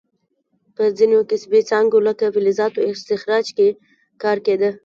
په 0.75 0.83
ځینو 0.97 1.17
کسبي 1.29 1.61
څانګو 1.69 1.99
لکه 2.07 2.25
فلزاتو 2.35 2.79
استخراج 2.91 3.45
کې 3.57 3.67
کار 4.23 4.37
کیده. 4.45 4.69